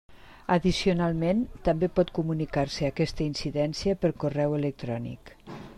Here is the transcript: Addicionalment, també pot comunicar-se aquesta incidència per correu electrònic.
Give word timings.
Addicionalment, 0.53 1.43
també 1.69 1.89
pot 1.99 2.11
comunicar-se 2.19 2.89
aquesta 2.89 3.27
incidència 3.27 3.99
per 4.07 4.15
correu 4.25 4.59
electrònic. 4.63 5.35